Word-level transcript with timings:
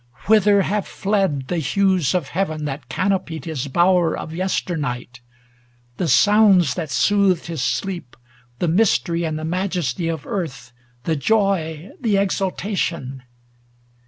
Whither 0.25 0.63
have 0.63 0.87
fled 0.87 1.47
The 1.47 1.59
hues 1.59 2.15
of 2.15 2.29
heaven 2.29 2.65
that 2.65 2.89
canopied 2.89 3.45
his 3.45 3.67
bower 3.67 4.17
Of 4.17 4.33
yesternight? 4.33 5.19
The 5.97 6.07
sounds 6.07 6.73
that 6.73 6.89
soothed 6.89 7.45
his 7.45 7.61
sleep, 7.61 8.15
The 8.57 8.67
mystery 8.67 9.23
and 9.25 9.37
the 9.37 9.45
majesty 9.45 10.07
of 10.07 10.25
Earth, 10.25 10.73
The 11.05 11.15
joy, 11.15 11.91
the 11.99 12.17
exultation 12.17 13.21